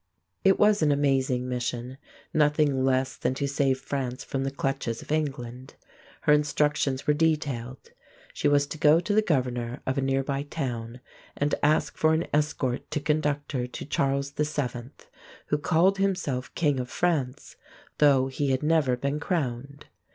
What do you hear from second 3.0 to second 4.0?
than to save